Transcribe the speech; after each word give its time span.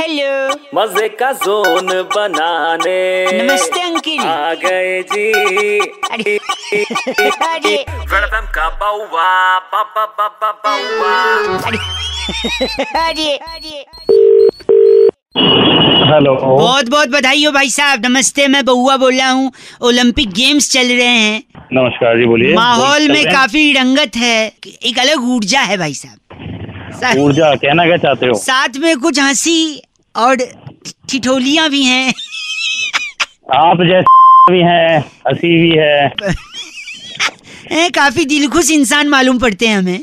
Hello 0.00 0.54
मज़े 0.74 1.08
का 1.08 1.30
zone 1.32 1.86
बनाने। 2.12 2.98
नमस्ते 3.32 3.80
अंकिल। 3.80 4.20
आ 4.20 4.52
गए 4.54 5.00
जी। 5.02 5.78
अरे 6.10 6.36
अरे। 7.46 7.74
वेलकम 8.12 8.46
का 8.54 8.68
बाउवा 8.80 9.58
बाबा 9.72 10.04
बाबा 10.18 10.50
बाउवा। 10.66 11.14
अरे 11.66 11.78
अरे। 12.98 13.36
अरे 13.36 13.84
हेलो। 16.12 16.34
बहुत 16.34 16.88
बहुत 16.88 17.08
बधाई 17.08 17.44
हो 17.44 17.52
भाई 17.52 17.70
साहब। 17.70 18.06
नमस्ते 18.06 18.46
मैं 18.48 18.64
बउआ 18.64 18.96
बोल 18.96 19.14
रहा 19.14 19.30
हूँ। 19.30 19.52
ओलंपिक 19.82 20.30
गेम्स 20.32 20.70
चल 20.72 20.86
रहे 20.86 21.06
हैं। 21.06 21.42
नमस्कार 21.72 22.18
जी 22.18 22.24
बोलिए। 22.24 22.54
माहौल 22.54 23.08
में 23.08 23.24
काफ़ी 23.24 23.72
रंगत 23.72 24.16
है। 24.16 24.46
एक 24.66 24.98
अलग 24.98 25.28
ऊर्जा 25.34 25.60
है 25.60 25.78
भाई 25.78 25.94
साहब। 25.94 26.16
ऊर्जा 27.18 27.54
कहना 27.54 27.84
क्या 27.86 27.96
चाहते 27.96 28.26
हो? 28.26 28.34
साथ 28.34 28.76
में 28.80 28.96
कुछ 28.98 29.18
हँसी 29.20 29.82
और 30.18 30.36
ठिठोलियाँ 31.10 31.68
भी 31.70 31.82
हैं। 31.82 32.12
आप 33.54 33.76
जैसे 33.82 34.52
भी 34.52 34.60
हैं 34.60 34.98
हँसी 35.28 35.60
भी 35.60 35.70
है। 35.78 36.08
काफ़ी 37.90 38.24
दिलखुश 38.24 38.70
इंसान 38.70 39.08
मालूम 39.08 39.38
पड़ते 39.38 39.66
हैं 39.68 39.78
हमें। 39.78 39.98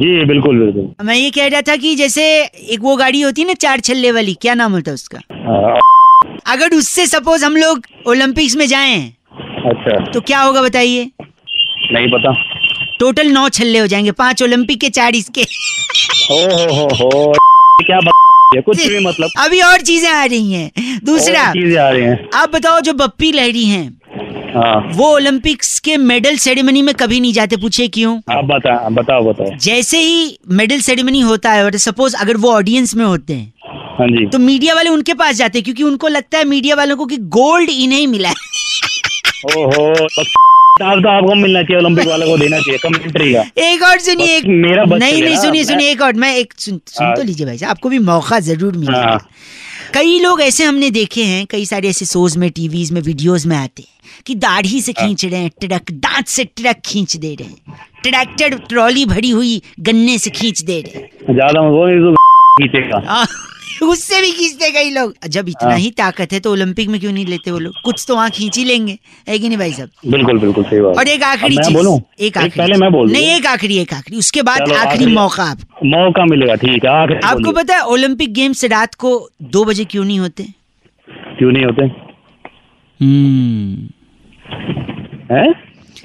जी 0.00 0.24
बिल्कुल 0.24 0.58
बिल्कुल। 0.58 1.06
मैं 1.06 1.14
ये 1.16 1.30
कह 1.30 1.46
रहा 1.46 1.60
था 1.60 1.76
कि 1.76 1.94
जैसे 1.94 2.22
एक 2.44 2.80
वो 2.80 2.96
गाड़ी 2.96 3.20
होती 3.20 3.40
है 3.42 3.46
ना 3.46 3.54
चार 3.54 3.80
छल्ले 3.80 4.10
वाली 4.12 4.34
क्या 4.34 4.54
नाम 4.54 4.72
होता 4.72 4.90
है 4.90 4.94
उसका? 4.94 5.18
हाँ, 5.32 5.78
अगर 6.46 6.74
उससे 6.76 7.06
सपोज़ 7.06 7.44
हम 7.44 7.56
लोग 7.56 7.86
ओलंपिक्स 8.06 8.56
में 8.56 8.66
जाए 8.66 8.98
अच्छा। 9.66 10.10
तो 10.10 10.20
क्या 10.20 10.40
होगा 10.40 10.62
बताइए? 10.62 11.10
नहीं 11.92 12.06
पता। 12.06 12.32
टोटल 13.00 13.28
नौ 13.32 13.48
छल्ले 13.48 13.78
हो 13.78 13.86
जाएँगे 13.86 14.10
पाँच 14.12 14.42
ओलंपिक 14.42 14.80
के 14.80 14.88
चार 14.90 15.14
इसके। 15.14 15.42
हो 16.30 16.40
हो 16.44 16.74
हो 16.74 16.88
हो। 17.04 17.32
क्या 17.86 17.98
कुछ 18.56 18.86
भी 18.88 18.98
मतलब। 19.06 19.30
अभी 19.38 19.60
और 19.60 19.80
चीज़ें 19.80 20.08
आ 20.10 20.24
रही 20.24 20.52
हैं। 20.52 20.98
दूसरा 21.04 21.44
चीज़ें 21.52 21.78
आ 21.78 21.88
रही 21.88 22.02
हैं। 22.02 22.28
आप 22.34 22.50
बताओ 22.50 22.80
जो 22.80 22.92
बप्पी 22.94 23.32
लहरी 23.32 23.64
हैं 23.64 23.86
हाँ। 24.54 24.76
वो 24.94 25.08
ओलंपिक्स 25.14 25.78
के 25.80 25.96
मेडल 25.96 26.36
सेरेमनी 26.36 26.82
में 26.82 26.94
कभी 26.94 27.20
नहीं 27.20 27.32
जाते 27.32 27.56
पूछे 27.56 27.88
क्यों? 27.88 28.16
आप 28.30 28.44
बता 28.44 28.88
बताओ 28.90 29.24
बताओ। 29.24 29.56
जैसे 29.56 29.98
ही 30.00 30.38
मेडल 30.50 30.80
सेरेमनी 30.80 31.20
होता 31.20 31.52
है 31.52 31.64
और 31.64 31.76
सपोज़ 31.76 32.16
अगर 32.16 32.36
वो 32.36 32.52
ऑडियंस 32.52 32.94
में 32.96 33.04
होते 33.04 33.34
हैं 33.34 33.52
हाँ 33.98 34.06
जी। 34.08 34.26
तो 34.26 34.38
मीडिया 34.38 34.74
वाले 34.74 34.90
उनके 34.90 35.14
पास 35.14 35.36
जाते 35.36 35.58
हैं 35.58 35.64
क्योंकि 35.64 35.82
उनको 35.82 36.08
लगता 36.08 36.38
है 36.38 36.44
मीडिया 36.44 36.76
वालों 36.76 36.96
को 36.96 37.06
कि 37.06 37.16
गोल्ड 37.36 37.70
इन्हें 37.70 37.98
ही 37.98 38.06
मिला 38.06 38.28
है। 38.28 38.34
ओ 39.56 39.92
हो 40.80 41.00
तो 41.00 41.08
आपको 41.08 41.34
मिलना 41.34 41.62
चाहिए 41.62 41.78
ओलंपिक 41.78 42.06
वालों 42.08 42.26
को 42.26 42.36
देना 42.38 42.58
चाहिए 42.58 42.78
कमेंट्री 42.78 43.32
का। 43.34 43.42
एक 43.66 43.82
और 43.82 43.98
सुनिए 44.00 44.36
एक 44.36 44.46
मेरा 44.46 44.84
नहीं 44.86 45.22
नहीं 45.22 45.36
सुनिए 45.36 45.64
सुनिए 45.64 45.90
एक 45.90 46.02
और 46.02 46.12
मैं 46.24 46.34
एक 46.36 46.52
सुन, 46.58 46.80
सुन 46.86 47.06
तो 47.06 47.20
हाँ। 47.20 47.24
लीजिए 47.24 47.46
भाई 47.46 47.58
साहब 47.58 47.70
आपको 47.70 47.88
भी 47.88 47.98
मौका 48.08 48.40
ज़रूर 48.48 48.76
मिलेगा। 48.76 49.00
हाँ। 49.00 49.28
कई 49.94 50.18
लोग 50.20 50.40
ऐसे 50.42 50.64
हमने 50.64 50.90
देखे 50.90 51.22
हैं 51.24 51.44
कई 51.50 51.64
सारे 51.66 51.88
ऐसे 51.88 52.04
शोज़ 52.04 52.38
में 52.38 52.50
टीवीज 52.50 52.92
में 52.92 53.00
वीडियोस 53.02 53.46
में 53.46 53.56
आते 53.56 53.82
हैं 53.82 54.22
कि 54.26 54.34
दाढ़ी 54.36 54.80
से 54.80 54.92
खींच 54.92 55.24
रहे 55.24 55.40
हैं 55.40 55.50
ट्रक 55.60 55.90
दांत 55.92 56.26
से 56.28 56.44
ट्रक 56.56 56.80
खींच 56.86 57.16
दे 57.16 57.34
रहे 57.34 57.48
हैं 57.48 57.78
ट्रैक्टर 58.02 58.56
ट्रॉली 58.68 59.04
भरी 59.06 59.30
हुई 59.30 59.60
गन्ने 59.80 60.18
से 60.18 60.30
खींच 60.30 60.62
दे 60.62 60.80
रहे 60.80 61.02
हैं। 61.02 61.34
ज़्यादा 61.34 61.60
वो 61.60 61.86
तो 62.04 62.14
खींचेगा। 62.60 63.24
उससे 63.86 64.20
भी 64.20 64.30
खींचते 64.32 64.70
कई 64.70 64.90
लोग। 64.90 65.14
जब 65.28 65.48
इतना 65.48 65.70
हाँ। 65.70 65.78
ही 65.78 65.90
ताकत 65.90 66.32
है 66.32 66.40
तो 66.40 66.52
ओलंपिक 66.52 66.88
में 66.88 67.00
क्यों 67.00 67.12
नहीं 67.12 67.26
लेते 67.26 67.50
वो 67.50 67.58
लोग? 67.58 67.74
कुछ 67.84 68.04
तो 68.08 68.14
वहाँ 68.14 68.30
खींच 68.30 68.58
ही 68.58 68.64
लेंगे। 68.64 68.98
है 69.28 69.38
कि 69.38 69.48
नहीं 69.48 69.58
भाई 69.58 69.72
साहब? 69.72 69.90
बिल्कुल 70.06 70.38
बिल्कुल 70.38 70.64
सही 70.64 70.80
बात। 70.80 70.96
और 70.96 71.08
एक 71.08 71.22
आखिरी 71.22 71.56
चीज़ 71.56 71.78
एक 72.24 72.38
आखिरी 72.38 72.58
पहले 72.58 72.76
मैं 72.76 72.90
बोल 72.92 73.10
नहीं 73.12 73.26
एक 73.26 73.46
आखिरी 73.46 73.78
एक 73.78 73.92
आखिरी। 73.94 74.16
उसके 74.16 74.42
बाद 74.42 74.72
आखिरी 74.72 75.06
मौका 75.06 75.44
आप। 75.44 75.58
मौका 75.84 76.24
मिलेगा 76.24 76.54
ठीक 76.54 76.84
है 76.84 77.18
आपको 77.24 77.52
पता 77.52 77.74
है 77.74 77.82
ओलंपिक 77.82 78.32
गेम्स 78.32 78.64
रात 78.64 78.94
को 78.94 79.30
दो 79.42 79.64
बजे 79.64 79.84
क्यों 79.84 80.04
नहीं 80.04 80.18
होते? 80.18 80.42
क्यों 81.38 81.52
नहीं 81.52 81.64
होते? 81.64 81.84
हम्म। 83.00 83.88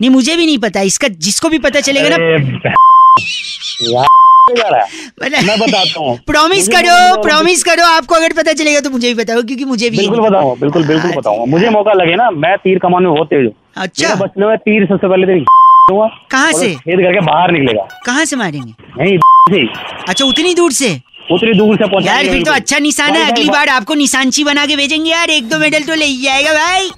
नहीं 0.00 0.10
मुझे 0.10 0.36
भी 0.36 0.46
नहीं 0.46 0.58
पता। 0.58 0.80
इसका 0.80 1.08
जिसको 1.08 1.48
भी 1.48 1.58
पता 1.58 1.80
चलेगा 1.80 2.16
ना। 2.16 4.04
मैं 4.50 5.58
बताता 5.58 6.00
हूँ। 6.00 6.16
प्रॉमिस 6.26 6.68
करो 6.68 7.22
प्रॉमिस 7.22 7.62
करो 7.64 7.84
आपको 7.86 8.14
अगर 8.14 8.32
पता 8.32 8.52
चलेगा 8.52 8.80
तो 8.80 8.90
मुझे 8.90 9.08
भी 9.08 9.14
बताओ 9.22 9.42
क्योंकि 9.42 9.64
मुझे 9.64 9.90
भी 9.90 9.96
बिल्कुल 9.98 10.20
बताऊँ 10.20 10.56
बिल्कुल 10.58 10.86
बिल्कुल 10.86 11.10
हाँ, 11.10 11.18
बताऊँगा 11.18 11.44
मुझे 11.50 11.70
मौका 11.70 11.92
लगे 11.92 12.14
ना 12.16 12.30
मैं 12.44 12.56
तीर 12.64 12.78
कमाने 12.78 13.06
में 13.06 13.14
बहुत 13.14 13.28
तेज 13.28 13.44
हूँ। 13.46 13.52
अच्छा। 13.76 14.14
बचने 14.14 14.46
में 14.46 14.56
तीर 14.58 14.86
सबसे 14.86 15.08
पहले 15.08 15.26
तेरी 15.26 15.44
कहाँ 15.90 16.52
से? 16.52 16.74
छेद 16.74 17.00
करके 17.00 17.20
बाहर 17.26 17.50
निकलेगा। 17.52 17.86
कहाँ 18.06 18.24
से 18.24 18.36
मारेंगे? 18.36 18.74
नहीं 18.98 19.18
से 19.50 19.66
अच्छा 20.08 20.24
उतनी 20.24 20.54
दूर 20.54 20.72
से? 20.72 20.92
उतनी 21.32 21.52
दूर 21.58 21.76
से 21.76 21.86
पहुँचा 21.88 22.12
यार 22.12 22.28
फिर 22.28 22.42
तो 22.44 22.52
अच्छा 22.52 22.78
निशान 22.78 23.14
है 23.16 23.26
अगली 23.30 23.48
बार 23.50 23.68
आपको 23.70 23.94
निशानची 23.94 24.44
बना 24.44 24.66
के 24.66 24.76
भेजेंगे 24.76 25.10
यार 25.10 25.30
एक 25.30 25.48
दो 25.48 25.58
मेडल 25.58 25.82
तो 25.82 25.94
ले 25.94 26.04
ही 26.04 26.22
जाएगा 26.22 26.52
भाई। 26.54 26.90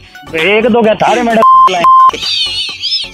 एक 0.48 0.66
दो 0.66 0.82
क्या 0.82 0.94
सारे 1.04 1.22
मेडल 1.22 1.80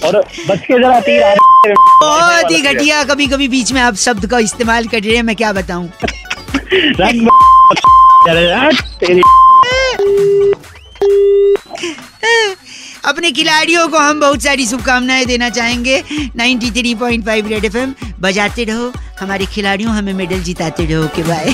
और 0.05 0.19
बच 0.49 0.59
के 0.59 0.79
जरा 0.81 0.99
तीर 1.01 1.23
आ। 1.23 1.33
बहुत 1.67 2.51
ही 2.51 2.61
घटिया 2.61 3.03
कभी 3.03 3.27
कभी 3.27 3.47
बीच 3.47 3.71
में 3.71 3.81
आप 3.81 3.95
शब्द 3.95 4.25
का 4.25 4.39
इस्तेमाल 4.39 4.87
कर 4.87 4.99
रहे 4.99 5.15
हैं 5.15 5.23
मैं 5.23 5.35
क्या 5.35 5.51
बताऊँ? 5.53 5.89
अपने 13.05 13.31
खिलाड़ियों 13.31 13.87
को 13.87 13.97
हम 13.97 14.19
बहुत 14.19 14.41
सारी 14.41 14.65
शुभकामनाएँ 14.65 15.25
देना 15.25 15.49
चाहेंगे। 15.49 16.03
93.5 16.37 17.47
रेड 17.47 17.65
एफएम 17.65 17.95
बजाते 18.19 18.63
रहो 18.63 18.91
हमारे 19.19 19.45
खिलाड़ियों 19.45 19.91
हमें 19.91 20.13
मेडल 20.13 20.39
जिताते 20.39 20.85
रहो 20.85 21.07
के 21.15 21.23
bye 21.23 21.53